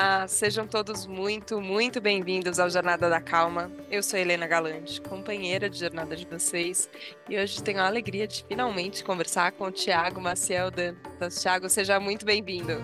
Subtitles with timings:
[0.00, 3.68] Olá, sejam todos muito, muito bem-vindos ao Jornada da Calma.
[3.90, 6.88] Eu sou Helena Galante, companheira de jornada de vocês,
[7.28, 11.42] e hoje tenho a alegria de finalmente conversar com o Tiago Maciel Dantas.
[11.42, 12.74] Tiago, seja muito bem-vindo.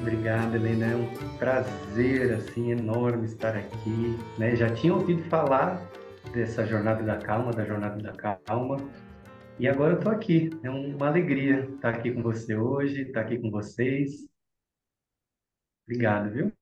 [0.00, 0.86] Obrigado, Helena.
[0.86, 4.18] É um prazer assim enorme estar aqui.
[4.38, 4.56] Né?
[4.56, 5.88] Já tinha ouvido falar
[6.32, 8.76] dessa jornada da calma, da jornada da calma,
[9.56, 10.50] e agora eu estou aqui.
[10.64, 14.31] É uma alegria estar aqui com você hoje, estar aqui com vocês.
[15.86, 16.52] Obrigado, viu?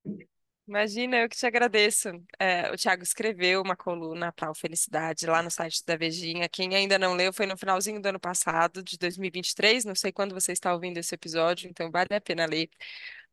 [0.70, 2.08] Imagina, eu que te agradeço.
[2.38, 6.48] É, o Thiago escreveu uma coluna para o Felicidade lá no site da Vejinha.
[6.48, 9.84] Quem ainda não leu, foi no finalzinho do ano passado, de 2023.
[9.84, 12.70] Não sei quando você está ouvindo esse episódio, então vale a pena ler.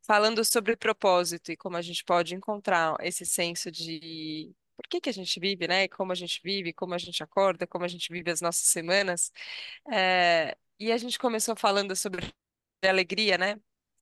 [0.01, 5.09] Falando sobre propósito e como a gente pode encontrar esse senso de por que que
[5.09, 5.87] a gente vive, né?
[5.87, 9.31] Como a gente vive, como a gente acorda, como a gente vive as nossas semanas.
[9.91, 12.33] É, e a gente começou falando sobre
[12.83, 13.59] alegria, né?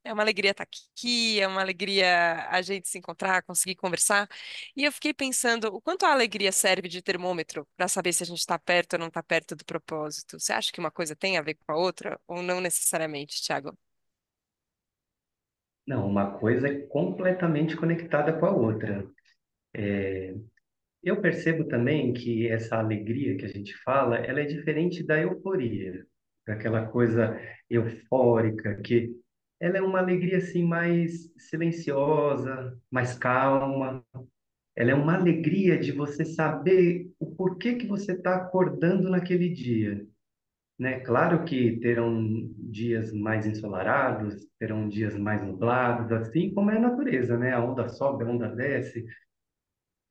[0.07, 4.29] É uma alegria estar aqui, é uma alegria a gente se encontrar, conseguir conversar.
[4.75, 8.25] E eu fiquei pensando o quanto a alegria serve de termômetro para saber se a
[8.27, 10.39] gente está perto ou não está perto do propósito.
[10.39, 13.75] Você acha que uma coisa tem a ver com a outra ou não necessariamente, Thiago?
[15.87, 19.09] Não, uma coisa é completamente conectada com a outra.
[21.01, 26.05] Eu percebo também que essa alegria que a gente fala, ela é diferente da euforia,
[26.45, 27.35] daquela coisa
[27.67, 29.15] eufórica que
[29.59, 34.03] ela é uma alegria assim mais silenciosa, mais calma.
[34.75, 40.05] Ela é uma alegria de você saber o porquê que você está acordando naquele dia,
[40.77, 40.99] né?
[40.99, 47.37] Claro que terão dias mais ensolarados, terão dias mais nublados, assim como é a natureza,
[47.37, 47.53] né?
[47.53, 49.05] A onda sobe, a onda desce.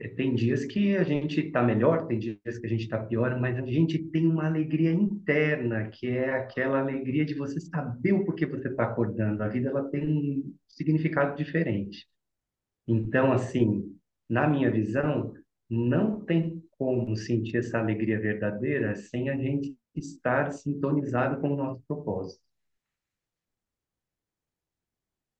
[0.00, 3.38] É, Tem dias que a gente está melhor, tem dias que a gente está pior,
[3.40, 8.24] mas a gente tem uma alegria interna, que é aquela alegria de você saber o
[8.24, 9.42] porquê você está acordando.
[9.42, 12.08] A vida ela tem um significado diferente.
[12.86, 13.96] Então, assim,
[14.28, 15.32] na minha visão,
[15.70, 21.82] não tem como sentir essa alegria verdadeira sem a gente estar sintonizado com o nosso
[21.86, 22.42] propósito.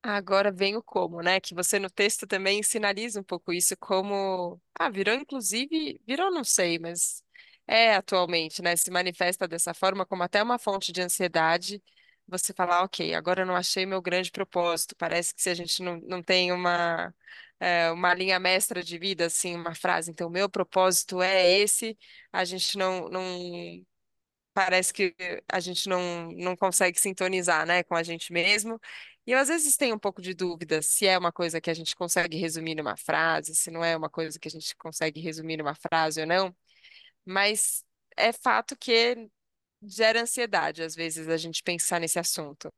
[0.07, 1.41] Agora vem o como, né?
[1.41, 6.45] Que você no texto também sinaliza um pouco isso como, ah, virou inclusive, virou não
[6.45, 7.23] sei, mas
[7.67, 8.77] é atualmente, né?
[8.77, 11.83] Se manifesta dessa forma como até uma fonte de ansiedade.
[12.29, 14.95] Você falar, ok, agora eu não achei meu grande propósito.
[14.97, 17.15] Parece que se a gente não, não tem uma,
[17.59, 21.97] é, uma linha mestra de vida, assim, uma frase, então, meu propósito é esse,
[22.33, 23.23] a gente não, não
[24.53, 25.15] parece que
[25.51, 28.81] a gente não, não consegue sintonizar, né, com a gente mesmo.
[29.27, 31.75] E eu às vezes tenho um pouco de dúvida se é uma coisa que a
[31.75, 35.57] gente consegue resumir numa frase, se não é uma coisa que a gente consegue resumir
[35.57, 36.55] numa frase ou não,
[37.25, 37.85] mas
[38.17, 39.29] é fato que
[39.83, 42.73] gera ansiedade às vezes a gente pensar nesse assunto.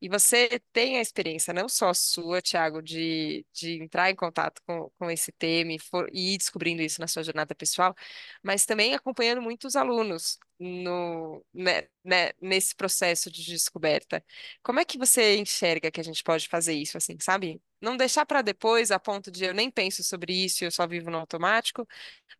[0.00, 4.90] E você tem a experiência, não só sua, Thiago, de, de entrar em contato com,
[4.98, 7.94] com esse tema e, for, e ir descobrindo isso na sua jornada pessoal,
[8.42, 14.24] mas também acompanhando muitos alunos no, né, né, nesse processo de descoberta.
[14.62, 17.60] Como é que você enxerga que a gente pode fazer isso, assim, sabe?
[17.80, 21.10] Não deixar para depois, a ponto de eu nem penso sobre isso, eu só vivo
[21.10, 21.86] no automático,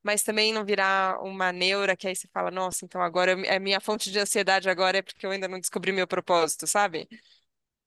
[0.02, 3.80] mas também não virar uma neura que aí você fala, nossa, então agora é minha
[3.80, 7.08] fonte de ansiedade agora é porque eu ainda não descobri meu propósito, sabe?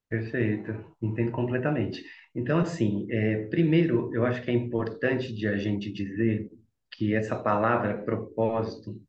[0.09, 2.03] Perfeito, entendo completamente.
[2.35, 6.49] Então, assim, é, primeiro, eu acho que é importante de a gente dizer
[6.91, 9.01] que essa palavra propósito,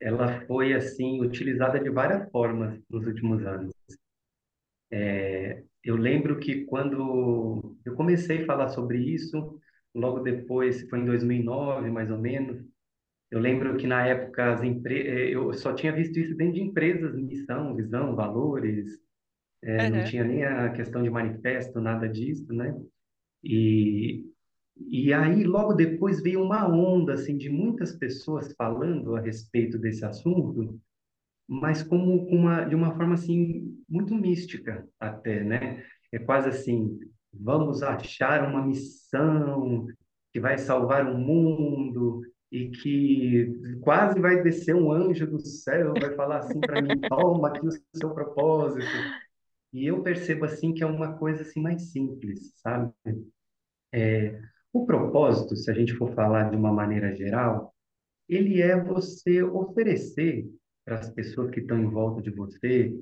[0.00, 3.72] ela foi, assim, utilizada de várias formas nos últimos anos.
[5.84, 9.58] Eu lembro que quando eu comecei a falar sobre isso,
[9.94, 12.62] logo depois, foi em 2009, mais ou menos,
[13.30, 15.06] eu lembro que na época as empre...
[15.08, 19.00] eh, eu só tinha visto isso dentro de empresas, missão, visão, valores,
[19.62, 20.04] eh, não Aham.
[20.04, 22.74] tinha nem a questão de manifesto, nada disso, né?
[23.44, 24.27] E,
[24.86, 30.04] e aí, logo depois, veio uma onda assim, de muitas pessoas falando a respeito desse
[30.04, 30.80] assunto,
[31.46, 35.84] mas como com uma, de uma forma assim, muito mística até, né?
[36.12, 36.98] É quase assim,
[37.32, 39.86] vamos achar uma missão
[40.32, 42.22] que vai salvar o mundo
[42.52, 47.48] e que quase vai descer um anjo do céu, vai falar assim para mim, toma
[47.48, 48.86] aqui o seu propósito.
[49.72, 52.92] E eu percebo assim que é uma coisa assim mais simples, sabe?
[54.72, 57.74] O propósito, se a gente for falar de uma maneira geral,
[58.28, 60.46] ele é você oferecer
[60.84, 62.94] para as pessoas que estão em volta de você,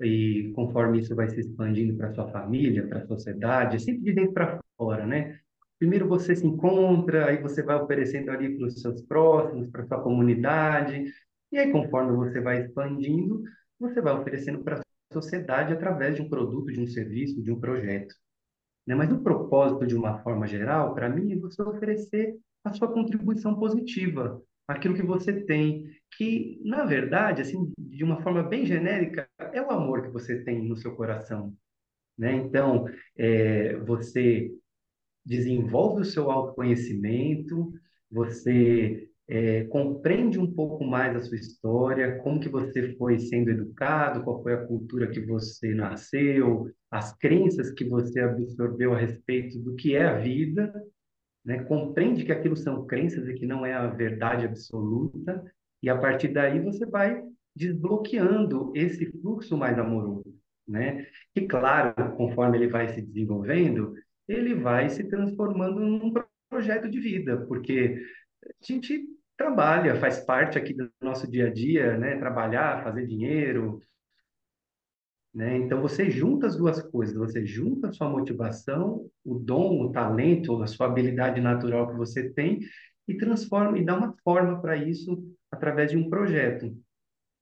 [0.00, 4.32] e conforme isso vai se expandindo para sua família, para a sociedade, sempre de dentro
[4.32, 5.38] para fora, né?
[5.78, 10.02] Primeiro você se encontra, aí você vai oferecendo ali para os seus próximos, para sua
[10.02, 11.04] comunidade,
[11.52, 13.42] e aí conforme você vai expandindo,
[13.78, 17.60] você vai oferecendo para a sociedade através de um produto, de um serviço, de um
[17.60, 18.14] projeto.
[18.86, 18.94] Né?
[18.94, 23.54] Mas o propósito, de uma forma geral, para mim, é você oferecer a sua contribuição
[23.58, 25.84] positiva, aquilo que você tem,
[26.16, 30.66] que, na verdade, assim, de uma forma bem genérica, é o amor que você tem
[30.66, 31.54] no seu coração,
[32.18, 32.34] né?
[32.34, 32.86] Então,
[33.16, 34.50] é, você
[35.24, 37.72] desenvolve o seu autoconhecimento,
[38.10, 44.22] você é, compreende um pouco mais a sua história, como que você foi sendo educado,
[44.22, 49.74] qual foi a cultura que você nasceu, as crenças que você absorveu a respeito do
[49.74, 50.72] que é a vida,
[51.44, 51.64] né?
[51.64, 55.44] Compreende que aquilo são crenças e que não é a verdade absoluta,
[55.82, 57.22] e a partir daí você vai
[57.54, 60.32] desbloqueando esse fluxo mais amoroso,
[60.68, 61.06] né?
[61.34, 63.94] E claro, conforme ele vai se desenvolvendo,
[64.28, 66.12] ele vai se transformando num
[66.48, 68.00] projeto de vida, porque
[68.48, 69.04] a gente
[69.36, 72.16] trabalha, faz parte aqui do nosso dia a dia, né?
[72.18, 73.80] Trabalhar, fazer dinheiro,
[75.34, 75.58] né?
[75.58, 80.62] Então você junta as duas coisas, você junta a sua motivação, o dom, o talento,
[80.62, 82.60] a sua habilidade natural que você tem
[83.06, 86.74] e transforma e dá uma forma para isso através de um projeto.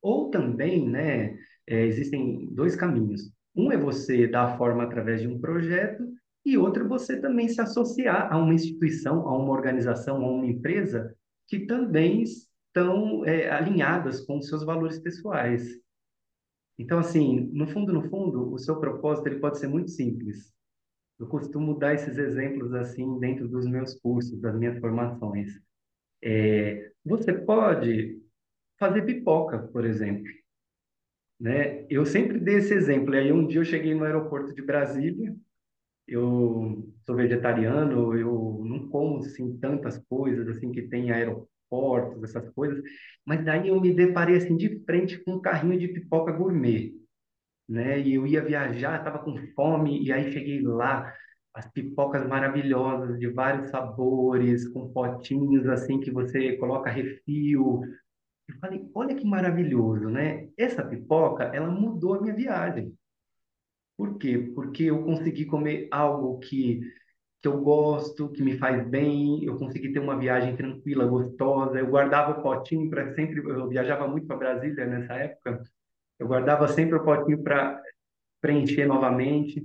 [0.02, 3.32] Ou também, né, é, existem dois caminhos.
[3.54, 6.04] Um é você dar a forma através de um projeto
[6.44, 10.46] e outro é você também se associar a uma instituição, a uma organização, a uma
[10.46, 11.16] empresa
[11.48, 15.80] que também estão é, alinhadas com os seus valores pessoais.
[16.78, 20.52] Então, assim, no fundo, no fundo, o seu propósito ele pode ser muito simples.
[21.18, 25.60] Eu costumo dar esses exemplos assim dentro dos meus cursos, das minhas formações.
[26.22, 28.20] É, você pode
[28.78, 30.28] fazer pipoca, por exemplo.
[31.38, 31.86] Né?
[31.88, 33.14] Eu sempre dei esse exemplo.
[33.14, 35.34] Aí um dia eu cheguei no aeroporto de Brasília,
[36.06, 42.82] eu sou vegetariano, eu não como assim tantas coisas assim que tem aeroportos, essas coisas,
[43.24, 46.94] mas daí eu me deparei assim de frente com um carrinho de pipoca gourmet,
[47.68, 48.00] né?
[48.00, 51.12] E eu ia viajar, estava com fome e aí cheguei lá,
[51.54, 57.82] as pipocas maravilhosas de vários sabores, com potinhos assim que você coloca refil.
[58.48, 60.48] Eu falei, olha que maravilhoso, né?
[60.58, 62.94] Essa pipoca, ela mudou a minha viagem.
[63.96, 64.52] Por quê?
[64.54, 66.80] Porque eu consegui comer algo que,
[67.40, 71.78] que eu gosto, que me faz bem, eu consegui ter uma viagem tranquila, gostosa.
[71.78, 75.62] Eu guardava o potinho para sempre, eu viajava muito para Brasília nessa época,
[76.18, 77.80] eu guardava sempre o potinho para
[78.40, 79.64] preencher novamente.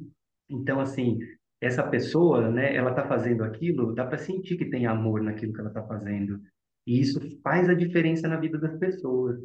[0.50, 1.20] Então, assim,
[1.62, 5.60] essa pessoa, né, ela está fazendo aquilo, dá para sentir que tem amor naquilo que
[5.60, 6.40] ela está fazendo.
[6.88, 9.38] E isso faz a diferença na vida das pessoas.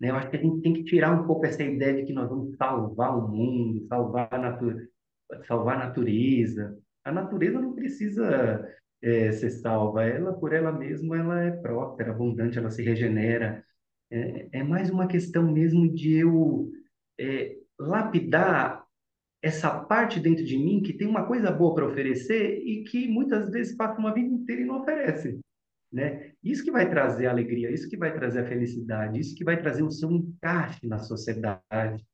[0.00, 0.10] Né?
[0.10, 2.28] Eu acho que a gente tem que tirar um pouco essa ideia de que nós
[2.28, 4.74] vamos salvar o mundo, salvar a, natu
[5.46, 6.78] salvar a natureza.
[7.04, 8.66] A natureza não precisa
[9.02, 13.64] é, ser salva, ela por ela mesma ela é próspera, abundante, ela se regenera.
[14.10, 16.70] É, é mais uma questão mesmo de eu
[17.18, 18.84] é, lapidar
[19.42, 23.50] essa parte dentro de mim que tem uma coisa boa para oferecer e que muitas
[23.50, 25.40] vezes passa uma vida inteira e não oferece
[25.92, 26.32] né?
[26.42, 29.82] Isso que vai trazer alegria, isso que vai trazer a felicidade, isso que vai trazer
[29.82, 32.06] o seu encaixe na sociedade,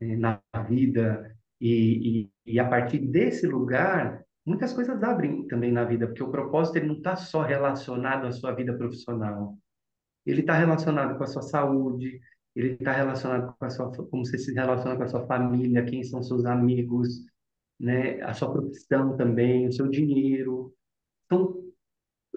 [0.00, 1.36] eh, na vida.
[1.60, 6.30] E, e, e a partir desse lugar, muitas coisas abrem também na vida, porque o
[6.30, 9.56] propósito ele não está só relacionado à sua vida profissional.
[10.26, 12.20] Ele está relacionado com a sua saúde,
[12.54, 16.02] ele está relacionado com a sua, como você se relaciona com a sua família, quem
[16.02, 17.24] são seus amigos,
[17.78, 18.20] né?
[18.22, 20.74] A sua profissão também, o seu dinheiro.
[21.26, 21.71] Então,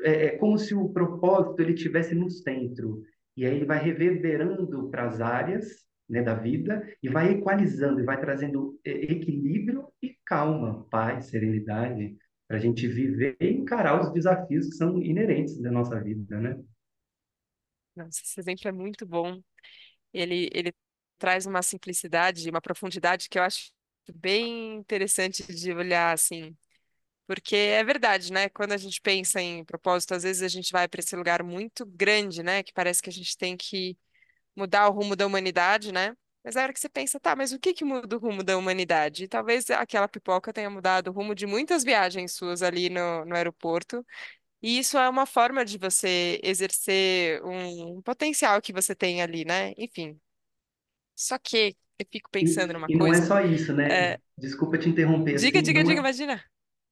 [0.05, 3.01] é, é como se o propósito ele tivesse no centro
[3.35, 5.65] e aí ele vai reverberando para as áreas
[6.07, 12.15] né, da vida e vai equalizando e vai trazendo é, equilíbrio e calma, paz, serenidade
[12.47, 16.63] para a gente viver e encarar os desafios que são inerentes da nossa vida, né?
[17.95, 19.41] Nossa, esse exemplo é muito bom.
[20.13, 20.71] Ele, ele
[21.17, 23.71] traz uma simplicidade, uma profundidade que eu acho
[24.13, 26.55] bem interessante de olhar assim
[27.27, 28.50] porque é verdade, né?
[28.50, 31.86] Quando a gente pensa em propósito, às vezes a gente vai para esse lugar muito
[31.86, 32.63] grande, né?
[32.63, 33.98] Que parece que a gente tem que
[34.55, 36.15] mudar o rumo da humanidade, né?
[36.44, 38.58] Mas a hora que você pensa, tá, mas o que que muda o rumo da
[38.58, 39.24] humanidade?
[39.25, 43.36] E talvez aquela pipoca tenha mudado o rumo de muitas viagens suas ali no, no
[43.36, 44.05] aeroporto.
[44.62, 49.74] E isso é uma forma de você exercer um, potencial que você tem ali, né?
[49.77, 50.20] Enfim.
[51.15, 53.25] Só que eu fico pensando E, numa e não é coisa.
[53.25, 54.13] só isso, né?
[54.13, 56.44] é, Desculpa te interromper diga, assim, diga, não diga, é imagina.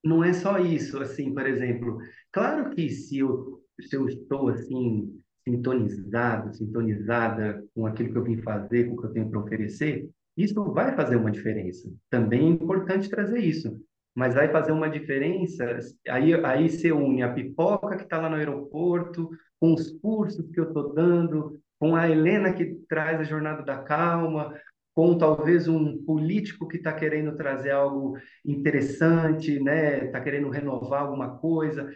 [0.03, 1.97] Não é só isso, assim, por exemplo,
[2.31, 8.37] claro que se eu, se eu estou, assim, sintonizado, sintonizada com aquilo que eu vim
[8.37, 11.91] fazer, com o que eu tenho para oferecer, isso vai fazer uma diferença.
[12.09, 13.79] Também é importante trazer isso.
[14.15, 18.35] Mas vai fazer uma diferença, aí, aí você une a pipoca que está lá no
[18.35, 19.29] aeroporto,
[19.59, 23.79] com os cursos que eu estou dando, com a Helena que traz a Jornada da
[23.79, 24.53] Calma,
[24.93, 30.05] com talvez um político que está querendo trazer algo interessante, né?
[30.05, 31.91] Está querendo renovar alguma coisa,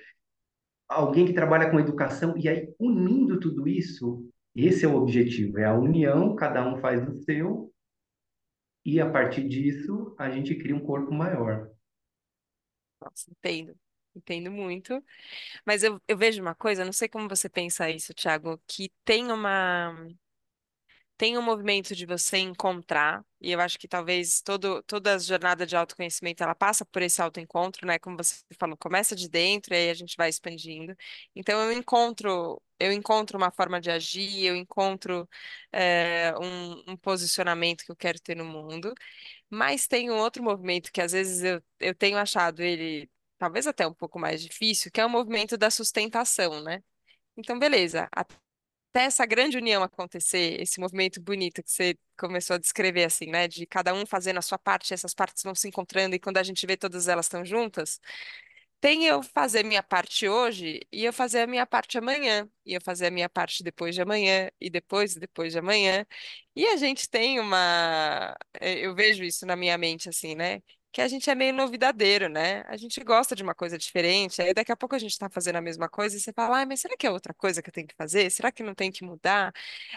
[0.88, 5.66] alguém que trabalha com educação, e aí unindo tudo isso, esse é o objetivo, é
[5.66, 7.72] a união, cada um faz o seu,
[8.84, 11.70] e a partir disso a gente cria um corpo maior.
[13.02, 13.76] Nossa, entendo.
[14.16, 15.04] Entendo muito.
[15.64, 19.32] Mas eu, eu vejo uma coisa, não sei como você pensa isso, Thiago, que tem
[19.32, 19.94] uma
[21.18, 25.66] tem um movimento de você encontrar, e eu acho que talvez todo, toda a jornada
[25.66, 27.98] de autoconhecimento ela passa por esse autoencontro, né?
[28.00, 30.96] Como você falou, começa de dentro e aí a gente vai expandindo.
[31.36, 35.28] Então eu encontro, eu encontro uma forma de agir, eu encontro
[35.72, 38.94] é, um, um posicionamento que eu quero ter no mundo,
[39.50, 43.88] mas tem um outro movimento que às vezes eu, eu tenho achado ele talvez até
[43.88, 46.84] um pouco mais difícil, que é o movimento da sustentação, né?
[47.38, 48.10] Então, beleza,
[48.98, 53.48] até essa grande união acontecer, esse movimento bonito que você começou a descrever, assim, né?
[53.48, 56.44] De cada um fazendo a sua parte, essas partes vão se encontrando e quando a
[56.44, 58.00] gente vê todas elas estão juntas,
[58.82, 62.82] tem eu fazer minha parte hoje e eu fazer a minha parte amanhã, e eu
[62.82, 66.06] fazer a minha parte depois de amanhã, e depois depois de amanhã.
[66.56, 68.36] E a gente tem uma.
[68.62, 70.62] eh, Eu vejo isso na minha mente, assim, né?
[70.92, 72.62] Que a gente é meio novidadeiro, né?
[72.68, 75.58] A gente gosta de uma coisa diferente, aí daqui a pouco a gente tá fazendo
[75.58, 77.74] a mesma coisa e você fala, ai, mas será que é outra coisa que eu
[77.74, 78.30] tenho que fazer?
[78.32, 79.54] Será que não tem que mudar?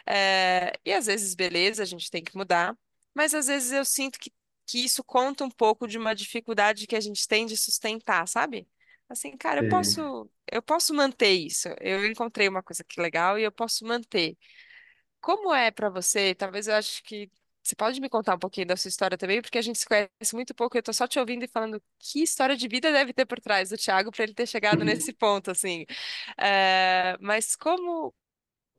[0.07, 2.77] Eh, E às vezes, beleza, a gente tem que mudar,
[3.15, 4.31] mas às vezes eu sinto que
[4.67, 8.69] que isso conta um pouco de uma dificuldade que a gente tem de sustentar, sabe?
[9.09, 11.69] Assim, cara, eu É, posso, eu posso manter isso.
[11.81, 14.39] Eu encontrei uma coisa que legal e eu posso manter.
[15.21, 16.35] Como é pra você?
[16.35, 17.31] Talvez eu acho que
[17.63, 20.35] você pode me contar um pouquinho da sua história também, porque a gente se conhece
[20.35, 20.77] muito pouco.
[20.79, 23.69] Eu tô só te ouvindo e falando que história de vida deve ter por trás
[23.71, 25.85] do Thiago para ele ter chegado nesse ponto, assim.
[26.39, 28.15] É, mas como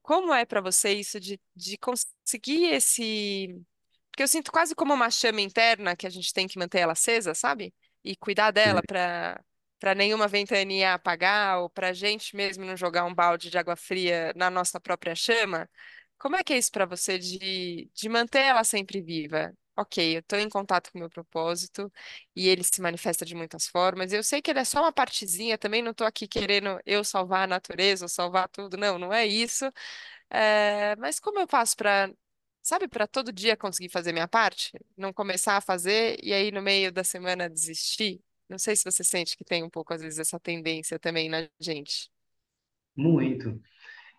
[0.02, 3.48] como é pra você isso de, de conseguir esse
[4.12, 6.94] porque eu sinto quase como uma chama interna que a gente tem que manter ela
[6.94, 7.74] acesa, sabe?
[8.04, 9.42] E cuidar dela para
[9.80, 13.76] para nenhuma ventania apagar ou para a gente mesmo não jogar um balde de água
[13.76, 15.68] fria na nossa própria chama.
[16.22, 19.54] Como é que é isso para você de, de manter ela sempre viva?
[19.76, 21.92] Ok, eu estou em contato com o meu propósito
[22.36, 24.14] e ele se manifesta de muitas formas.
[24.14, 27.46] Eu sei que ele é só uma partezinha, também não estou aqui querendo eu salvar
[27.46, 29.66] a natureza salvar tudo, não, não é isso.
[30.30, 32.12] É, mas como eu faço para,
[32.62, 34.72] sabe, para todo dia conseguir fazer minha parte?
[34.98, 38.22] Não começar a fazer e aí no meio da semana desistir?
[38.50, 41.50] Não sei se você sente que tem um pouco, às vezes, essa tendência também na
[41.60, 42.12] gente.
[42.96, 43.60] muito.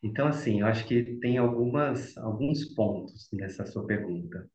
[0.02, 4.48] Então, assim, eu acho que tem algumas, alguns pontos nessa sua pergunta.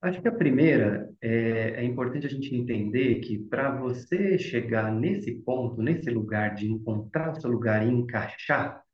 [0.00, 5.40] Acho que a primeira é, é importante a gente entender que para você chegar nesse
[5.40, 8.84] ponto, nesse lugar de encontrar o seu lugar e encaixar,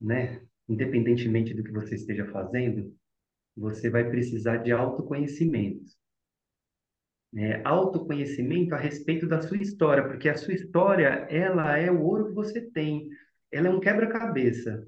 [0.00, 2.94] né, independentemente do que você esteja fazendo,
[3.56, 5.84] você vai precisar de autoconhecimento.
[7.32, 7.60] Né?
[7.64, 12.34] Autoconhecimento a respeito da sua história, porque a sua história, ela é o ouro que
[12.34, 13.08] você tem.
[13.52, 14.86] Ela é um quebra-cabeça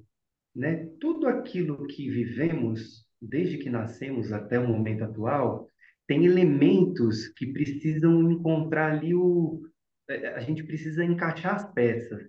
[0.55, 0.87] né?
[1.01, 5.69] Tudo aquilo que vivemos, desde que nascemos até o momento atual,
[6.07, 9.63] tem elementos que precisam encontrar ali o.
[10.11, 12.23] eh, A gente precisa encaixar as peças,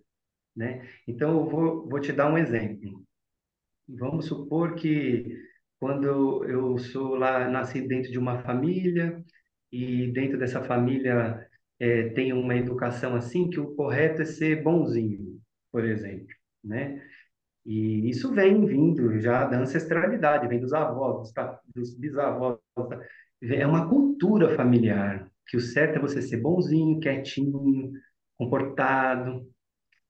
[0.55, 0.87] né?
[1.07, 3.03] Então, eu vou, vou te dar um exemplo.
[3.87, 5.37] Vamos supor que
[5.79, 9.23] quando eu sou lá, nasci dentro de uma família,
[9.71, 11.47] e dentro dessa família
[11.79, 16.27] eh, tem uma educação assim, que o correto é ser bonzinho, por exemplo,
[16.63, 17.01] né?
[17.65, 21.31] E isso vem vindo já da ancestralidade, vem dos avós,
[21.73, 22.57] dos, bisavós.
[23.41, 27.91] É uma cultura familiar, que o certo é você ser bonzinho, quietinho,
[28.37, 29.47] comportado,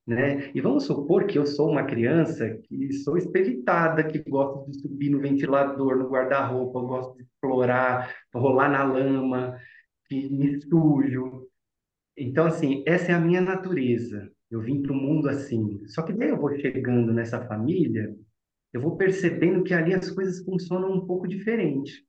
[0.06, 0.50] né?
[0.54, 5.10] E vamos supor que eu sou uma criança que sou espiritada, que gosto de subir
[5.10, 9.58] no ventilador, no guarda-roupa, gosto de explorar, rolar na lama,
[10.08, 11.48] que me sujo.
[12.16, 14.30] Então, assim, essa é a minha natureza.
[14.50, 15.86] Eu vim para o mundo assim.
[15.86, 18.14] Só que daí eu vou chegando nessa família
[18.74, 22.04] eu vou percebendo que ali as coisas funcionam um pouco diferente.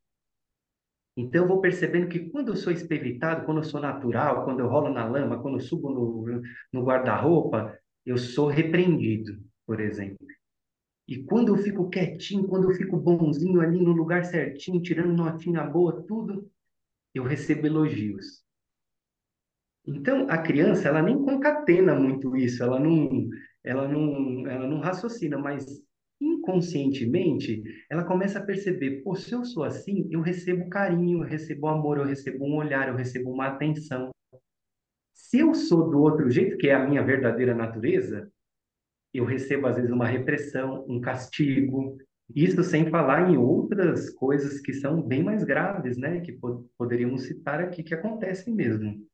[1.16, 4.68] Então, eu vou percebendo que quando eu sou espevitado, quando eu sou natural, quando eu
[4.68, 6.42] rolo na lama, quando eu subo no,
[6.74, 10.26] no guarda-roupa, eu sou repreendido, por exemplo.
[11.08, 15.64] E quando eu fico quietinho, quando eu fico bonzinho ali no lugar certinho, tirando notinha
[15.64, 16.50] boa, tudo,
[17.14, 18.44] eu recebo elogios.
[19.88, 23.30] Então, a criança, ela nem concatena muito isso, ela não,
[23.64, 25.66] ela não, ela não raciocina, mas
[26.20, 31.68] inconscientemente, ela começa a perceber, pô, se eu sou assim, eu recebo carinho, eu recebo
[31.68, 34.12] amor, eu recebo um olhar, eu recebo uma atenção.
[35.14, 38.32] Se eu sou do outro jeito, que é a minha verdadeira natureza,
[39.14, 41.98] eu recebo às vezes uma repressão, um castigo.
[42.34, 46.20] Isso sem falar em outras coisas que são bem mais graves, né?
[46.22, 49.06] Que po poderíamos citar aqui, que acontecem mesmo.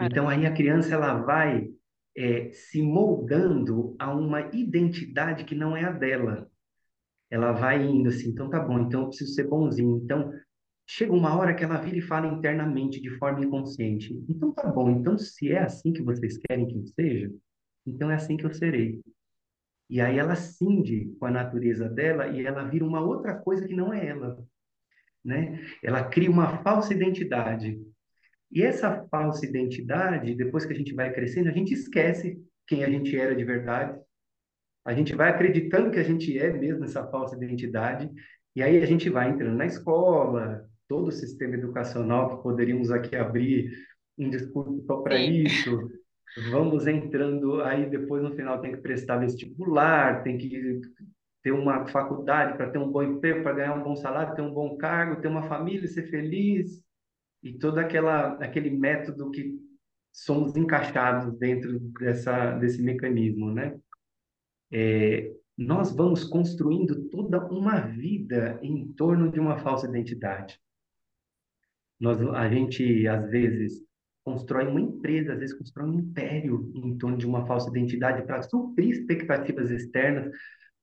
[0.00, 1.68] Então, aí a criança ela vai
[2.16, 6.50] é, se moldando a uma identidade que não é a dela.
[7.30, 10.00] Ela vai indo assim, então tá bom, então eu preciso ser bonzinho.
[10.02, 10.32] Então,
[10.86, 14.12] chega uma hora que ela vira e fala internamente, de forma inconsciente.
[14.28, 17.32] Então tá bom, então se é assim que vocês querem que eu seja,
[17.86, 19.00] então é assim que eu serei.
[19.88, 23.74] E aí ela cinde com a natureza dela e ela vira uma outra coisa que
[23.74, 24.44] não é ela,
[25.24, 25.60] né?
[25.82, 27.80] Ela cria uma falsa identidade.
[28.52, 32.90] E essa falsa identidade, depois que a gente vai crescendo, a gente esquece quem a
[32.90, 33.98] gente era de verdade.
[34.84, 38.10] A gente vai acreditando que a gente é mesmo essa falsa identidade.
[38.56, 43.14] E aí a gente vai entrando na escola, todo o sistema educacional que poderíamos aqui
[43.14, 43.70] abrir
[44.18, 45.88] um discurso só para isso.
[46.50, 50.80] Vamos entrando, aí depois no final tem que prestar vestibular, tem que
[51.42, 54.52] ter uma faculdade para ter um bom emprego, para ganhar um bom salário, ter um
[54.52, 56.82] bom cargo, ter uma família, ser feliz
[57.42, 59.58] e todo aquela aquele método que
[60.12, 63.78] somos encaixados dentro dessa desse mecanismo, né?
[64.72, 70.58] É, nós vamos construindo toda uma vida em torno de uma falsa identidade.
[71.98, 73.84] Nós, a gente às vezes
[74.24, 78.42] constrói uma empresa, às vezes constrói um império em torno de uma falsa identidade para
[78.42, 80.30] suprir expectativas externas,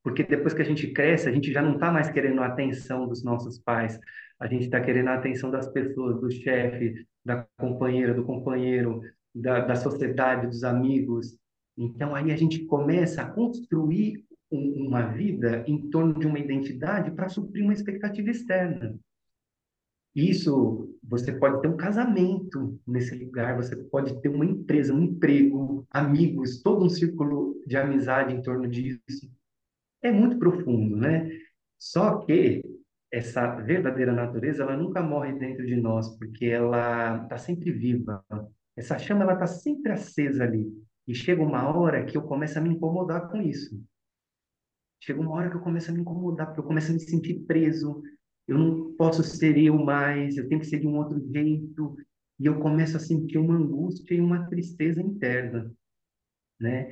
[0.03, 3.07] porque depois que a gente cresce, a gente já não está mais querendo a atenção
[3.07, 3.99] dos nossos pais,
[4.39, 9.01] a gente está querendo a atenção das pessoas, do chefe, da companheira, do companheiro,
[9.33, 11.37] da, da sociedade, dos amigos.
[11.77, 17.11] Então, aí a gente começa a construir um, uma vida em torno de uma identidade
[17.11, 18.97] para suprir uma expectativa externa.
[20.15, 25.85] Isso, você pode ter um casamento nesse lugar, você pode ter uma empresa, um emprego,
[25.91, 29.29] amigos, todo um círculo de amizade em torno disso
[30.01, 31.29] é muito profundo, né?
[31.77, 32.63] Só que
[33.11, 38.23] essa verdadeira natureza, ela nunca morre dentro de nós, porque ela está sempre viva.
[38.75, 40.67] Essa chama, ela está sempre acesa ali.
[41.07, 43.81] E chega uma hora que eu começo a me incomodar com isso.
[45.01, 47.45] Chega uma hora que eu começo a me incomodar, porque eu começo a me sentir
[47.45, 48.01] preso.
[48.47, 51.95] Eu não posso ser eu mais, eu tenho que ser de um outro jeito.
[52.39, 55.71] E eu começo a sentir uma angústia e uma tristeza interna
[56.59, 56.89] né?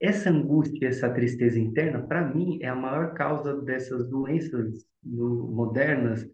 [0.00, 6.24] Essa angústia, essa tristeza interna, para mim, é a maior causa dessas doenças modernas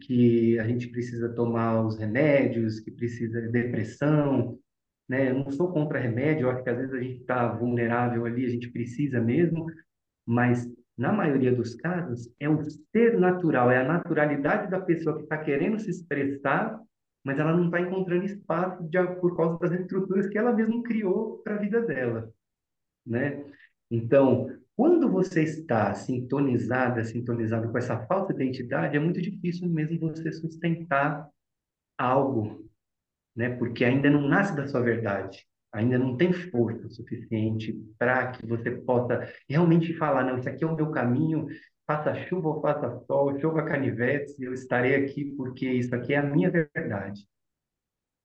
[0.00, 4.58] que a gente precisa tomar os remédios, que precisa de depressão,
[5.06, 5.30] né?
[5.30, 8.46] Eu não sou contra remédio, eu acho que às vezes a gente está vulnerável ali,
[8.46, 9.66] a gente precisa mesmo,
[10.24, 15.24] mas na maioria dos casos é o ser natural, é a naturalidade da pessoa que
[15.24, 16.80] está querendo se expressar,
[17.22, 21.38] mas ela não está encontrando espaço de, por causa das estruturas que ela mesma criou
[21.44, 22.32] para a vida dela
[23.06, 23.44] né?
[23.90, 30.00] Então, quando você está sintonizada, sintonizado com essa falta de identidade, é muito difícil mesmo
[30.00, 31.28] você sustentar
[31.98, 32.68] algo,
[33.36, 33.50] né?
[33.56, 38.70] Porque ainda não nasce da sua verdade, ainda não tem força suficiente para que você
[38.70, 41.46] possa realmente falar, não, isso aqui é o meu caminho,
[41.86, 46.22] faça chuva ou faça sol, chova canivetes, eu estarei aqui porque isso aqui é a
[46.22, 47.26] minha verdade.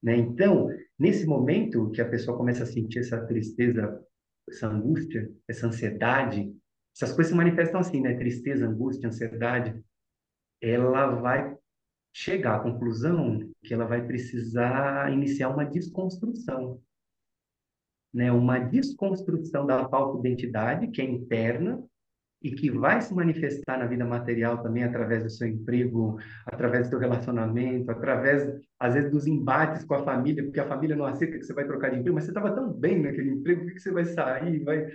[0.02, 0.16] Né?
[0.16, 4.02] Então, nesse momento que a pessoa começa a sentir essa tristeza
[4.48, 6.54] essa angústia, essa ansiedade,
[6.96, 8.16] essas coisas se manifestam assim, né?
[8.16, 9.84] Tristeza, angústia, ansiedade.
[10.62, 11.56] Ela vai
[12.12, 16.82] chegar à conclusão que ela vai precisar iniciar uma desconstrução,
[18.14, 18.32] né?
[18.32, 21.84] Uma desconstrução da falsa identidade, que é interna,
[22.42, 26.92] e que vai se manifestar na vida material também através do seu emprego, através do
[26.92, 28.48] seu relacionamento, através,
[28.80, 31.66] às vezes, dos embates com a família, porque a família não aceita que você vai
[31.66, 34.64] trocar de emprego, mas você estava tão bem naquele emprego, por que você vai sair,
[34.64, 34.88] vai,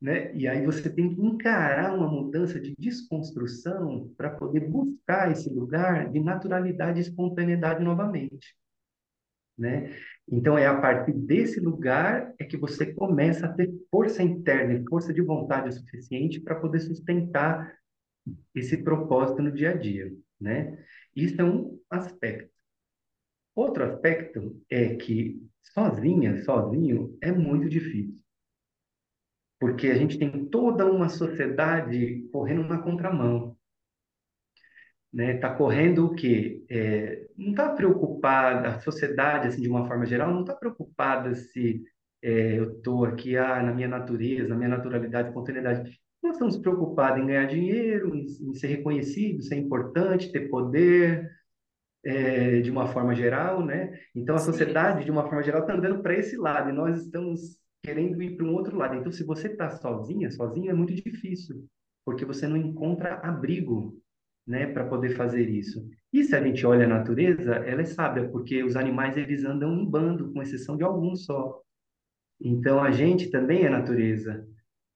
[0.00, 0.34] né?
[0.34, 6.10] E aí você tem que encarar uma mudança de desconstrução para poder buscar esse lugar
[6.10, 8.54] de naturalidade e espontaneidade novamente
[9.56, 9.94] né?
[10.28, 14.84] Então é a partir desse lugar é que você começa a ter força interna e
[14.88, 17.76] força de vontade o suficiente para poder sustentar
[18.54, 20.78] esse propósito no dia a dia, né?
[21.14, 22.50] Isso é um aspecto.
[23.54, 28.18] Outro aspecto é que sozinha, sozinho, é muito difícil,
[29.60, 33.53] porque a gente tem toda uma sociedade correndo na contramão
[35.14, 35.36] né?
[35.36, 36.64] Está correndo o quê?
[36.68, 41.84] É, não está preocupada, a sociedade, assim, de uma forma geral, não está preocupada se
[42.22, 46.00] é, eu estou aqui ah, na minha natureza, na minha naturalidade, espontaneidade.
[46.22, 51.30] Nós estamos preocupados em ganhar dinheiro, em, em ser reconhecido, ser importante, ter poder,
[52.04, 53.98] é, de uma forma geral, né?
[54.14, 57.58] Então, a sociedade, de uma forma geral, está andando para esse lado, e nós estamos
[57.82, 58.96] querendo ir para um outro lado.
[58.96, 61.66] Então, se você está sozinha, sozinho, é muito difícil
[62.04, 63.98] porque você não encontra abrigo,
[64.46, 65.88] né, para poder fazer isso.
[66.12, 69.74] E se a gente olha a natureza, ela é sábia, porque os animais eles andam
[69.74, 71.60] em bando, com exceção de alguns só.
[72.40, 74.46] Então a gente também é natureza.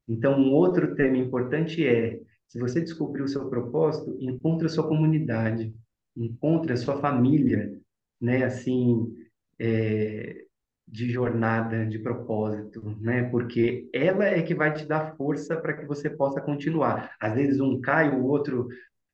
[0.06, 4.86] Então um outro tema importante é, se você descobrir o seu propósito, encontre a sua
[4.86, 5.74] comunidade,
[6.16, 7.78] encontre a sua família,
[8.20, 9.14] né, assim,
[9.58, 10.44] é,
[10.90, 13.24] de jornada, de propósito, né?
[13.24, 17.14] Porque ela é que vai te dar força para que você possa continuar.
[17.20, 18.68] Às vezes um cai, o outro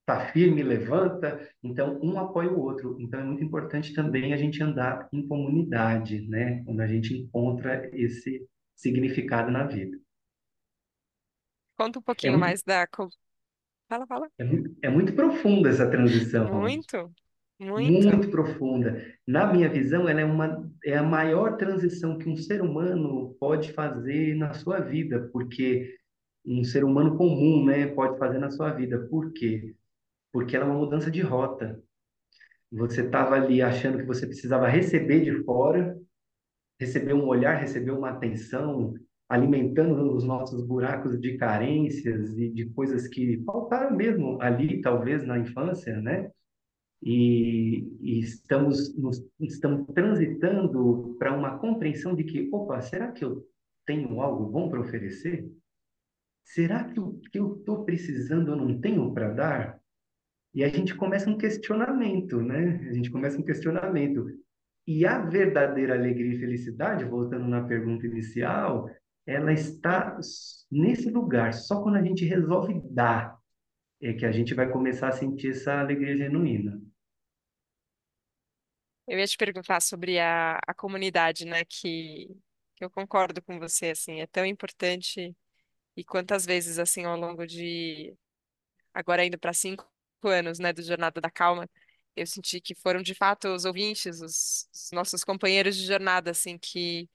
[0.07, 2.97] está firme, levanta, então um apoia o outro.
[3.01, 6.63] Então é muito importante também a gente andar em comunidade, né?
[6.65, 9.99] Quando a gente encontra esse significado na vida.
[11.77, 12.87] Conta um É pouquinho muito, mais da.
[12.87, 13.09] co-
[13.89, 14.31] Fala, fala.
[14.39, 16.51] é muito, é muito profunda essa transição.
[16.51, 17.13] Muito,
[17.59, 18.09] muito.
[18.11, 19.05] muito profunda.
[19.27, 23.73] Na minha visão, ela é uma é a maior transição que um ser humano pode
[23.73, 25.97] fazer na sua vida, porque
[26.47, 28.99] um ser humano comum, né, pode fazer na sua vida.
[29.11, 29.75] Por quê?
[30.35, 31.81] Porque ela é uma mudança de rota.
[32.73, 35.97] Você estava ali achando que você precisava receber de fora,
[36.81, 38.95] receber um olhar, receber uma atenção,
[39.29, 45.39] alimentando os nossos buracos de carências e de coisas que faltaram mesmo ali, talvez na
[45.39, 46.33] infância, né?
[47.05, 53.47] e, e estamos, nos, estamos transitando para uma compreensão de que, opa, será que eu
[53.85, 55.47] tenho algo bom para oferecer?
[56.43, 59.81] Será que o que eu estou precisando eu não tenho para dar?
[60.55, 62.87] E a gente começa um questionamento, né?
[62.89, 64.25] A gente começa um questionamento.
[64.87, 68.89] E a verdadeira alegria e felicidade, voltando na pergunta inicial,
[69.27, 70.17] ela está
[70.71, 71.53] nesse lugar.
[71.53, 73.37] Só quando a gente resolve dar
[74.01, 76.81] é que a gente vai começar a sentir essa alegria genuína.
[79.09, 81.65] Eu ia te perguntar sobre a, a comunidade, né?
[81.65, 82.29] Que,
[82.77, 85.35] que eu concordo com você, assim, é tão importante.
[85.97, 88.15] E quantas vezes, assim, ao longo de.
[88.93, 89.94] Agora indo para cinco
[90.29, 91.69] anos, né, do Jornada da Calma,
[92.17, 96.59] eu senti que foram de fato os ouvintes, os, os nossos companheiros de jornada, assim,
[96.59, 97.09] que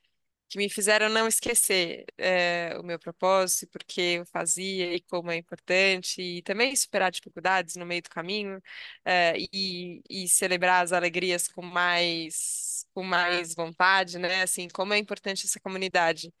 [0.48, 5.36] que me fizeram não esquecer eh, o meu propósito, porque eu fazia e como é
[5.36, 8.60] importante, e também superar dificuldades no meio do caminho,
[9.04, 14.42] eh, e, e celebrar as alegrias com mais, com mais vontade, né?
[14.42, 16.32] Assim, como é importante essa comunidade.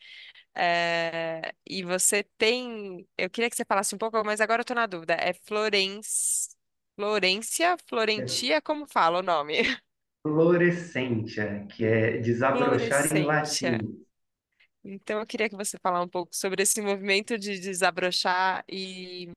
[0.56, 4.76] Eh, e você tem, eu queria que você falasse um pouco, mas agora eu estou
[4.76, 6.50] na dúvida, é Florence,
[7.00, 9.54] Florência, Florentia, como fala o nome?
[10.22, 13.72] Florescentia, que é desabrochar em Florescentia.
[13.72, 14.06] latim.
[14.84, 19.30] Então, eu queria que você falasse um pouco sobre esse movimento de desabrochar e,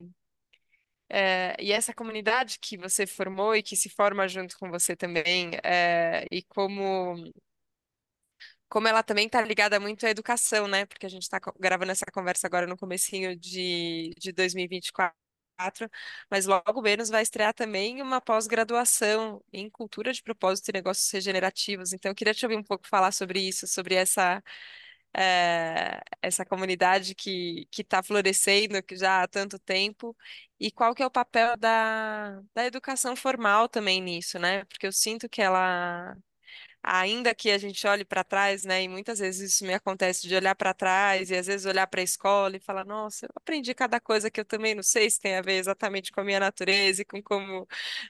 [1.08, 5.52] eh, e essa comunidade que você formou e que se forma junto com você também,
[5.64, 7.16] eh, e como,
[8.68, 10.86] como ela também está ligada muito à educação, né?
[10.86, 15.23] Porque a gente está gravando essa conversa agora no comecinho de, de 2024,
[16.30, 21.94] mas logo menos vai estrear também uma pós-graduação em cultura de propósito e negócios regenerativos.
[21.94, 24.44] Então, eu queria te ouvir um pouco falar sobre isso, sobre essa
[25.16, 30.16] eh, essa comunidade que que está florescendo que já há tanto tempo
[30.60, 34.66] e qual que é o papel da, da educação formal também nisso, né?
[34.66, 36.16] Porque eu sinto que ela
[36.86, 38.84] Ainda que a gente olhe para trás, né?
[38.84, 42.02] E muitas vezes isso me acontece de olhar para trás e às vezes olhar para
[42.02, 45.20] a escola e falar, nossa, eu aprendi cada coisa que eu também não sei se
[45.20, 47.66] tem a ver exatamente com a minha natureza e com como,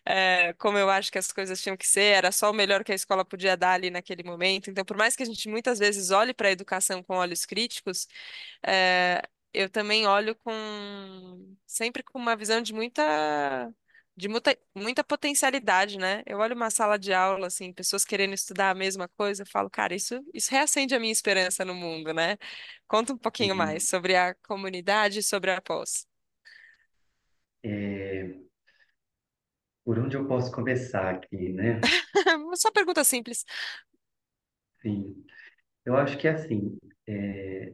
[0.06, 2.92] eh, como eu acho que as coisas tinham que ser, era só o melhor que
[2.92, 4.70] a escola podia dar ali naquele momento.
[4.72, 8.08] Então, por mais que a gente muitas vezes olhe para a educação com olhos críticos,
[8.66, 9.22] eh,
[9.54, 13.04] eu também olho com sempre com uma visão de muita
[14.16, 16.24] de muita, muita potencialidade, né?
[16.26, 19.70] Eu olho uma sala de aula, assim, pessoas querendo estudar a mesma coisa, eu falo,
[19.70, 22.38] cara, isso, isso reacende a minha esperança no mundo, né?
[22.88, 26.08] Conta um pouquinho mais E, sobre a comunidade e sobre a pós.
[27.64, 28.44] é,
[29.86, 31.90] por onde eu posso começar aqui, né?
[32.56, 33.46] Só pergunta simples.
[34.82, 35.26] Sim,
[35.86, 37.74] eu acho que é assim, é,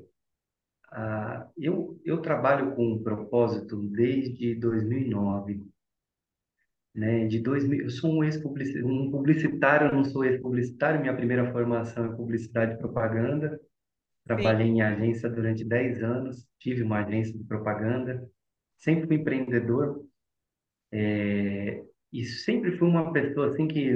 [0.92, 5.66] a, eu, eu trabalho com um propósito desde 2009,
[6.96, 7.28] né?
[7.28, 12.16] De 2000, eu sou um ex-publicitário, um publicitário, não sou ex-publicitário, minha primeira formação é
[12.16, 13.60] publicidade e propaganda, Sim.
[14.26, 18.24] trabalhei em agência durante 10 anos, tive uma agência de propaganda,
[18.78, 20.06] sempre fui empreendedor,
[20.92, 23.92] É, e sempre fui uma pessoa assim que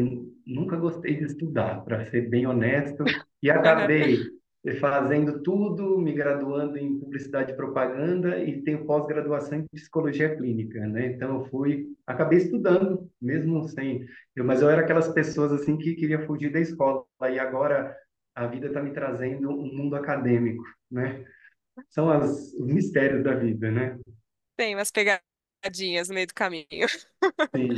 [0.45, 3.03] nunca gostei de estudar, para ser bem honesto,
[3.41, 4.32] e acabei
[4.79, 11.07] fazendo tudo, me graduando em publicidade e propaganda e tenho pós-graduação em psicologia clínica, né?
[11.07, 15.95] Então eu fui, acabei estudando, mesmo sem, eu, mas eu era aquelas pessoas assim que
[15.95, 17.93] queria fugir da escola e agora
[18.33, 21.25] a vida está me trazendo um mundo acadêmico, né?
[21.89, 23.99] São as, os mistérios da vida, né?
[24.55, 26.87] Tem umas pegadinhas no meio do caminho.
[27.53, 27.69] Sim.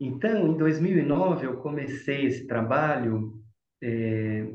[0.00, 3.42] Então, em 2009, eu comecei esse trabalho
[3.82, 4.46] é,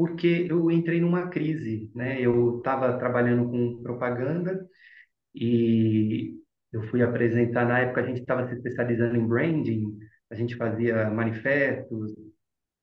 [0.00, 2.18] porque eu entrei numa crise, né?
[2.18, 4.66] Eu estava trabalhando com propaganda
[5.34, 6.38] e
[6.72, 9.98] eu fui apresentar, na época a gente estava se especializando em branding,
[10.30, 12.14] a gente fazia manifestos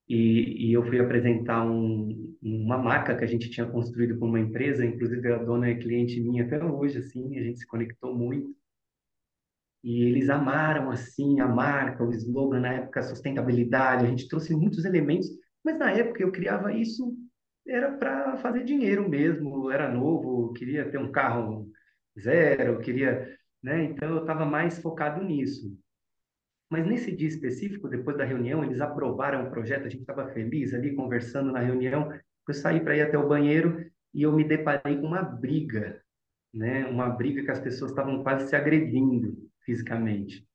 [0.08, 4.40] e, e eu fui apresentar um, uma marca que a gente tinha construído com uma
[4.40, 8.56] empresa, inclusive a dona é cliente minha até hoje, assim, a gente se conectou muito.
[9.84, 14.06] E eles amaram assim a marca, o slogan na época, sustentabilidade.
[14.06, 15.28] A gente trouxe muitos elementos,
[15.68, 17.14] mas na época eu criava isso
[17.68, 19.70] era para fazer dinheiro mesmo.
[19.70, 21.70] Era novo, queria ter um carro
[22.18, 23.84] zero, queria, né?
[23.84, 25.78] Então eu estava mais focado nisso.
[26.70, 29.88] Mas nesse dia específico, depois da reunião, eles aprovaram o projeto.
[29.88, 32.14] A gente estava feliz ali conversando na reunião.
[32.48, 36.02] Eu saí para ir até o banheiro e eu me deparei com uma briga,
[36.54, 36.86] né?
[36.86, 40.48] Uma briga que as pessoas estavam quase se agredindo fisicamente.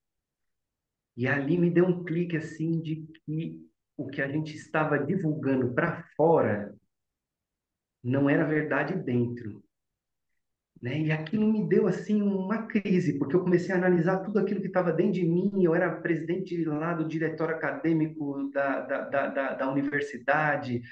[1.14, 5.72] E ali me deu um clique assim de que o que a gente estava divulgando
[5.74, 6.74] para fora
[8.02, 9.62] não era verdade dentro.
[10.80, 11.02] Né?
[11.02, 14.66] E aquilo me deu assim uma crise, porque eu comecei a analisar tudo aquilo que
[14.66, 15.62] estava dentro de mim.
[15.62, 20.82] Eu era presidente lá do diretório acadêmico da, da, da, da, da universidade,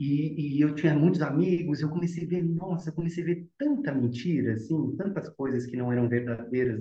[0.00, 1.82] e, e, eu tinha muitos amigos.
[1.82, 5.92] Eu comecei a ver, nossa, comecei a ver tanta mentira, assim, tantas coisas que não
[5.92, 6.80] eram verdadeiras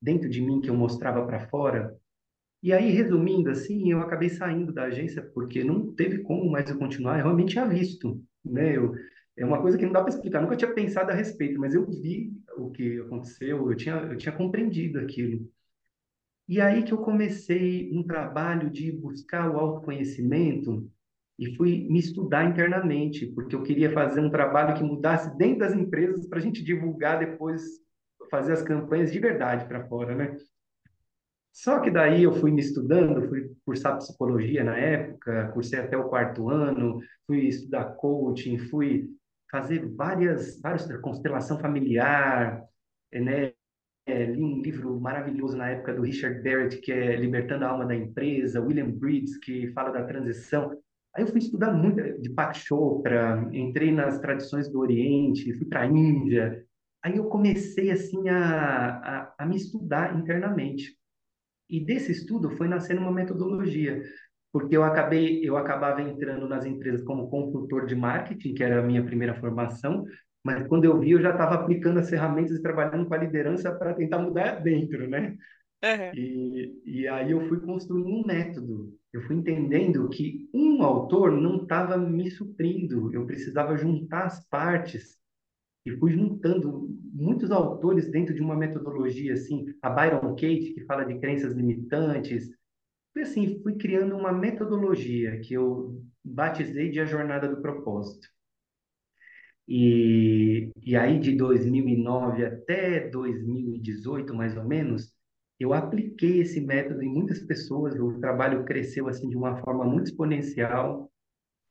[0.00, 1.96] dentro de mim que eu mostrava para fora.
[2.62, 6.78] E aí, resumindo assim, eu acabei saindo da agência porque não teve como mais eu
[6.78, 7.18] continuar.
[7.18, 8.76] Eu realmente tinha visto, né?
[8.76, 8.94] Eu,
[9.36, 10.42] é uma coisa que não dá para explicar.
[10.42, 13.70] nunca tinha pensado a respeito, mas eu vi o que aconteceu.
[13.70, 15.48] Eu tinha, eu tinha compreendido aquilo.
[16.48, 20.90] E aí que eu comecei um trabalho de buscar o autoconhecimento
[21.38, 25.74] e fui me estudar internamente, porque eu queria fazer um trabalho que mudasse dentro das
[25.74, 27.62] empresas para a gente divulgar depois
[28.30, 30.36] fazer as campanhas de verdade para fora, né?
[31.52, 36.08] Só que daí eu fui me estudando, fui cursar psicologia na época, cursei até o
[36.08, 39.08] quarto ano, fui estudar coaching, fui
[39.50, 42.62] fazer várias, várias constelação familiar,
[43.12, 43.52] né?
[44.06, 47.84] É, li um livro maravilhoso na época do Richard Barrett, que é Libertando a Alma
[47.84, 50.70] da Empresa, William Bridges, que fala da transição.
[51.14, 55.82] Aí eu fui estudar muito de Pak Chopra, entrei nas tradições do Oriente, fui para
[55.82, 56.66] a Índia,
[57.02, 60.97] Aí eu comecei assim a, a, a me estudar internamente.
[61.68, 64.02] E desse estudo foi nascendo uma metodologia,
[64.52, 68.86] porque eu acabei eu acabava entrando nas empresas como consultor de marketing, que era a
[68.86, 70.04] minha primeira formação,
[70.44, 73.72] mas quando eu vi eu já estava aplicando as ferramentas e trabalhando com a liderança
[73.74, 75.36] para tentar mudar dentro, né?
[75.84, 76.14] Uhum.
[76.14, 78.92] E, e aí eu fui construindo um método.
[79.12, 85.17] Eu fui entendendo que um autor não estava me suprindo, eu precisava juntar as partes
[85.84, 91.04] e fui juntando muitos autores dentro de uma metodologia assim, a Byron Katie que fala
[91.04, 92.50] de crenças limitantes,
[93.16, 98.28] e assim fui criando uma metodologia que eu batizei de a jornada do propósito.
[99.66, 105.12] E, e aí de 2009 até 2018 mais ou menos,
[105.58, 110.06] eu apliquei esse método em muitas pessoas, o trabalho cresceu assim de uma forma muito
[110.06, 111.10] exponencial.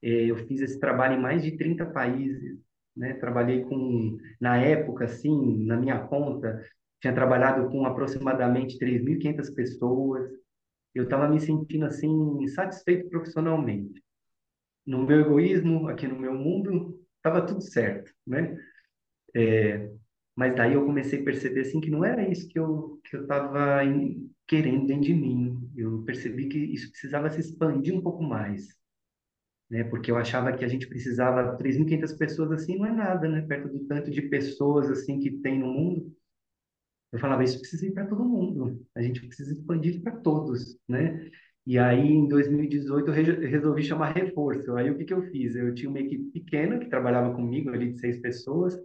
[0.01, 2.59] É, eu fiz esse trabalho em mais de 30 países
[2.97, 3.13] né?
[3.13, 6.61] Trabalhei com, na época, assim, na minha conta,
[6.99, 10.29] tinha trabalhado com aproximadamente 3.500 pessoas.
[10.93, 14.03] Eu estava me sentindo, assim, satisfeito profissionalmente.
[14.85, 18.57] No meu egoísmo, aqui no meu mundo, estava tudo certo, né?
[19.35, 19.89] É,
[20.35, 23.21] mas daí eu comecei a perceber, assim, que não era isso que eu que eu
[23.21, 23.81] estava
[24.47, 25.69] querendo dentro de mim.
[25.75, 28.77] Eu percebi que isso precisava se expandir um pouco mais
[29.69, 29.83] né?
[29.85, 33.41] Porque eu achava que a gente precisava 3.500 pessoas assim não é nada, né?
[33.41, 36.15] Perto do tanto de pessoas assim que tem no mundo.
[37.11, 38.85] Eu falava isso precisa ir para todo mundo.
[38.95, 41.29] A gente precisa expandir para todos, né?
[41.65, 44.75] E aí em 2018 eu resolvi chamar reforço.
[44.75, 45.55] Aí o que que eu fiz?
[45.55, 48.77] Eu tinha uma equipe pequena que trabalhava comigo ali de seis pessoas.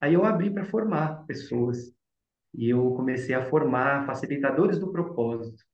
[0.00, 1.94] Aí eu abri para formar pessoas.
[2.54, 5.64] E eu comecei a formar facilitadores do propósito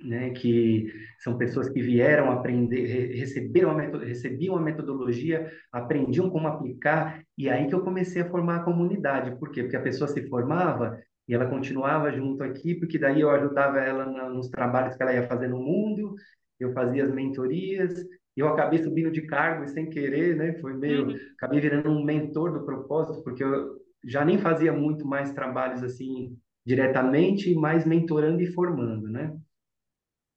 [0.00, 7.22] né, que são pessoas que vieram aprender, receberam a recebiam a metodologia, aprendiam como aplicar,
[7.36, 9.36] e aí que eu comecei a formar a comunidade.
[9.38, 9.62] Por quê?
[9.62, 14.06] Porque a pessoa se formava e ela continuava junto aqui, porque daí eu ajudava ela
[14.30, 16.14] nos trabalhos que ela ia fazer no mundo,
[16.58, 17.92] eu fazia as mentorias,
[18.36, 20.54] eu acabei subindo de cargo sem querer, né?
[20.60, 21.16] Foi meio, Uhum.
[21.36, 26.36] acabei virando um mentor do propósito, porque eu já nem fazia muito mais trabalhos assim
[26.64, 29.36] diretamente, mais mentorando e formando, né?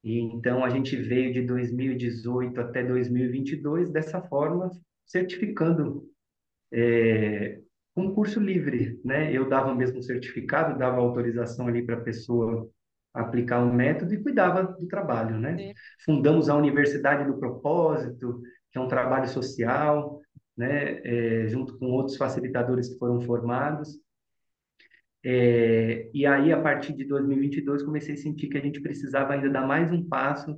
[0.03, 4.71] E então a gente veio de 2018 até 2022 dessa forma,
[5.05, 6.09] certificando
[6.73, 7.59] é,
[7.93, 9.31] com curso livre, né?
[9.31, 12.69] Eu dava mesmo um certificado, dava autorização ali para a pessoa
[13.13, 15.57] aplicar o um método e cuidava do trabalho, né?
[15.57, 15.73] Sim.
[16.05, 20.21] Fundamos a Universidade do Propósito, que é um trabalho social,
[20.57, 21.01] né?
[21.03, 23.99] É, junto com outros facilitadores que foram formados.
[25.23, 29.49] É, e aí, a partir de 2022, comecei a sentir que a gente precisava ainda
[29.49, 30.57] dar mais um passo,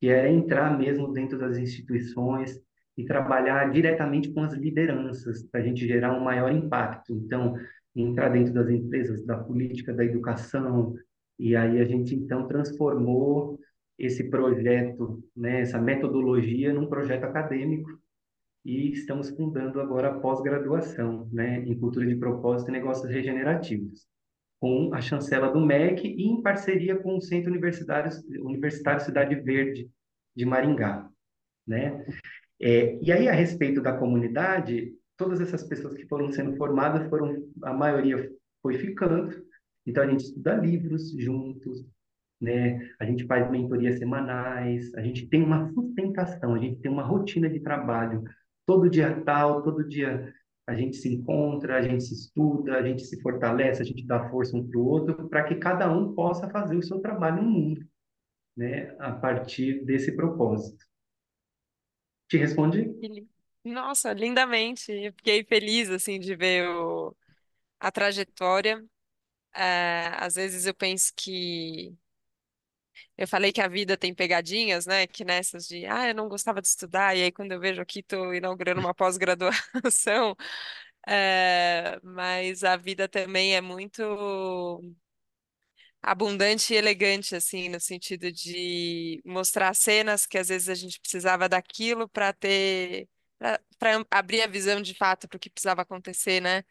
[0.00, 2.60] que era entrar mesmo dentro das instituições,
[2.96, 7.12] e trabalhar diretamente com as lideranças, para a gente gerar um maior impacto.
[7.12, 7.54] Então,
[7.94, 10.94] entrar dentro das empresas, da política, da educação,
[11.38, 13.58] e aí a gente então transformou
[13.96, 17.88] esse projeto, né, essa metodologia, num projeto acadêmico
[18.68, 24.06] e estamos fundando agora a pós-graduação, né, em cultura de propósito e negócios regenerativos,
[24.60, 28.10] com a chancela do MEC e em parceria com o Centro Universitário,
[28.44, 29.88] Universitário Cidade Verde
[30.36, 31.08] de Maringá,
[31.66, 32.04] né?
[32.60, 37.48] É, e aí, a respeito da comunidade, todas essas pessoas que foram sendo formadas, foram
[37.62, 39.46] a maioria foi ficando.
[39.86, 41.86] Então, a gente estuda livros juntos,
[42.38, 42.86] né?
[43.00, 47.48] A gente faz mentorias semanais, a gente tem uma sustentação, a gente tem uma rotina
[47.48, 48.22] de trabalho.
[48.68, 50.30] Todo dia tal, todo dia
[50.66, 54.28] a gente se encontra, a gente se estuda, a gente se fortalece, a gente dá
[54.28, 57.50] força um para o outro, para que cada um possa fazer o seu trabalho no
[57.50, 57.80] mundo,
[58.54, 58.94] né?
[58.98, 60.84] A partir desse propósito.
[62.28, 62.94] Te respondi?
[63.64, 64.92] Nossa, lindamente.
[64.92, 67.16] Eu fiquei feliz assim de ver o,
[67.80, 68.84] a trajetória.
[69.54, 71.96] É, às vezes eu penso que
[73.16, 75.06] eu falei que a vida tem pegadinhas, né?
[75.06, 78.00] Que nessas de ah, eu não gostava de estudar, e aí quando eu vejo aqui,
[78.00, 80.36] estou inaugurando uma pós-graduação.
[81.06, 84.02] É, mas a vida também é muito
[86.02, 91.48] abundante e elegante, assim, no sentido de mostrar cenas que às vezes a gente precisava
[91.48, 93.08] daquilo para ter,
[93.78, 96.64] para abrir a visão de fato para o que precisava acontecer, né?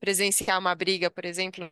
[0.00, 1.70] Presenciar uma briga, por exemplo,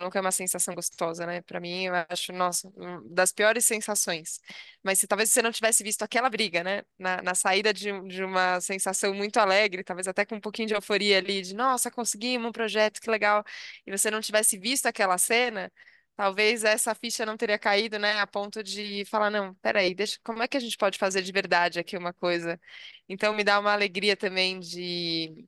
[0.00, 1.42] nunca é uma sensação gostosa, né?
[1.42, 2.70] Para mim, eu acho, nossa,
[3.10, 4.40] das piores sensações.
[4.82, 6.82] Mas se talvez você não tivesse visto aquela briga, né?
[6.98, 10.74] Na, na saída de, de uma sensação muito alegre, talvez até com um pouquinho de
[10.74, 13.44] euforia ali, de nossa, conseguimos um projeto, que legal,
[13.86, 15.72] e você não tivesse visto aquela cena
[16.16, 20.42] Talvez essa ficha não teria caído, né, a ponto de falar, não, peraí, deixa, como
[20.42, 22.58] é que a gente pode fazer de verdade aqui uma coisa?
[23.06, 25.46] Então me dá uma alegria também de,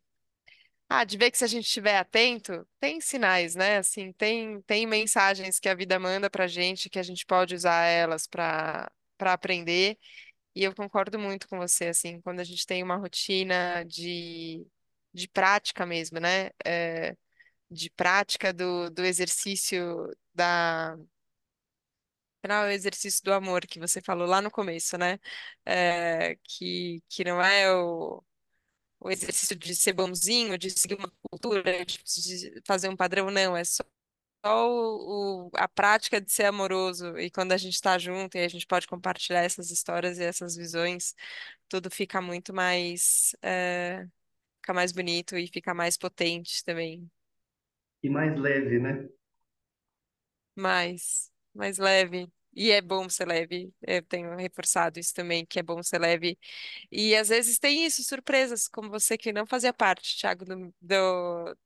[0.88, 3.78] ah, de ver que se a gente estiver atento, tem sinais, né?
[3.78, 7.84] Assim, tem, tem mensagens que a vida manda pra gente que a gente pode usar
[7.84, 9.98] elas para para aprender.
[10.54, 14.66] E eu concordo muito com você, assim, quando a gente tem uma rotina de,
[15.14, 16.50] de prática mesmo, né?
[16.66, 17.16] É,
[17.70, 20.96] de prática do, do exercício da.
[22.46, 25.18] Não, o exercício do amor que você falou lá no começo, né?
[25.66, 28.22] É, que, que não é o,
[29.00, 33.56] o exercício de ser bonzinho, de seguir uma cultura, de, fazer um padrão, não.
[33.56, 33.82] É só
[34.46, 37.18] o, o- a prática de ser amoroso.
[37.18, 40.56] E quando a gente está junto e a gente pode compartilhar essas histórias e essas
[40.56, 41.14] visões,
[41.68, 44.06] tudo fica muito mais, é,
[44.62, 47.10] fica mais bonito e fica mais potente também.
[48.02, 49.08] E mais leve, né?
[50.56, 52.30] Mais, mais leve.
[52.60, 53.72] E é bom ser leve.
[53.82, 56.36] Eu tenho reforçado isso também, que é bom ser leve.
[56.90, 61.56] E às vezes tem isso, surpresas, como você que não fazia parte, Thiago, do, do,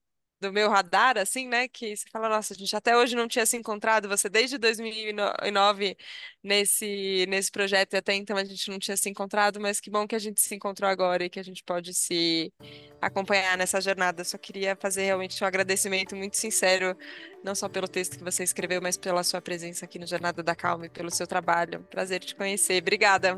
[0.42, 1.68] do meu radar, assim, né?
[1.68, 5.96] Que você fala, nossa, a gente até hoje não tinha se encontrado, você desde 2009
[6.42, 10.06] nesse, nesse projeto e até então a gente não tinha se encontrado, mas que bom
[10.06, 12.52] que a gente se encontrou agora e que a gente pode se
[13.00, 14.24] acompanhar nessa jornada.
[14.24, 16.96] Só queria fazer realmente um agradecimento muito sincero,
[17.44, 20.56] não só pelo texto que você escreveu, mas pela sua presença aqui no Jornada da
[20.56, 21.86] Calma e pelo seu trabalho.
[21.88, 22.82] Prazer te conhecer.
[22.82, 23.36] Obrigada.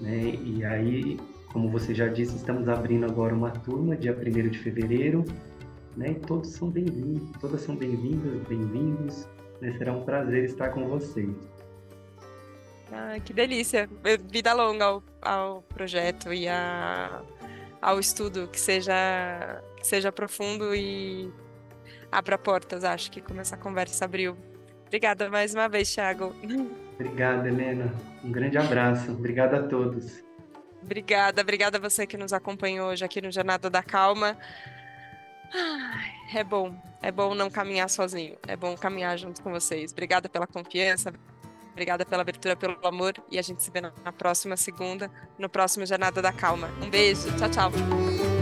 [0.00, 0.34] né?
[0.42, 1.20] E aí,
[1.52, 5.24] como você já disse, estamos abrindo agora uma turma dia 1 de fevereiro,
[5.96, 6.12] né?
[6.12, 9.28] E todos são bem-vindos, todas são bem-vindas, bem-vindos.
[9.60, 9.72] Né?
[9.76, 11.36] Será um prazer estar com vocês.
[12.92, 13.88] Ah, que delícia!
[14.30, 17.22] Vida longa ao, ao projeto e a,
[17.80, 21.32] ao estudo, que seja, que seja profundo e
[22.10, 24.36] abra portas, acho que como essa conversa abriu.
[24.86, 26.34] Obrigada mais uma vez, Thiago.
[26.94, 27.92] Obrigada, Helena.
[28.22, 29.10] Um grande abraço.
[29.10, 30.22] Obrigada a todos.
[30.80, 34.36] Obrigada, obrigada a você que nos acompanhou hoje aqui no Jornada da Calma.
[36.34, 39.92] É bom, é bom não caminhar sozinho, é bom caminhar junto com vocês.
[39.92, 41.12] Obrigada pela confiança,
[41.74, 45.84] obrigada pela abertura, pelo amor e a gente se vê na próxima segunda, no próximo
[45.84, 46.70] Jornada da Calma.
[46.80, 48.33] Um beijo, tchau, tchau.